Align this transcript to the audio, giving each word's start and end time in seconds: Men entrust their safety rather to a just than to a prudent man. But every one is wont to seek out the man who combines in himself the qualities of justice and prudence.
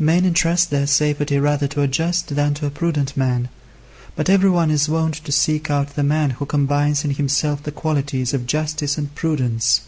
Men 0.00 0.24
entrust 0.24 0.70
their 0.70 0.88
safety 0.88 1.38
rather 1.38 1.68
to 1.68 1.82
a 1.82 1.86
just 1.86 2.34
than 2.34 2.54
to 2.54 2.66
a 2.66 2.70
prudent 2.72 3.16
man. 3.16 3.48
But 4.16 4.28
every 4.28 4.50
one 4.50 4.68
is 4.68 4.88
wont 4.88 5.14
to 5.24 5.30
seek 5.30 5.70
out 5.70 5.94
the 5.94 6.02
man 6.02 6.30
who 6.30 6.44
combines 6.44 7.04
in 7.04 7.12
himself 7.12 7.62
the 7.62 7.70
qualities 7.70 8.34
of 8.34 8.46
justice 8.46 8.98
and 8.98 9.14
prudence. 9.14 9.82